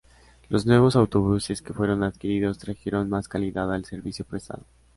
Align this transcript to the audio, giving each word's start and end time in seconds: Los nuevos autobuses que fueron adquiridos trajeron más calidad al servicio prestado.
Los 0.49 0.65
nuevos 0.65 0.95
autobuses 0.95 1.61
que 1.61 1.73
fueron 1.75 2.01
adquiridos 2.03 2.57
trajeron 2.57 3.07
más 3.07 3.27
calidad 3.27 3.71
al 3.71 3.85
servicio 3.85 4.25
prestado. 4.25 4.63